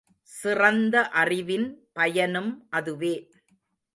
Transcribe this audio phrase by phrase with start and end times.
[0.29, 1.67] சிறந்த அறிவின்
[1.93, 3.15] பயனும் அதுவே.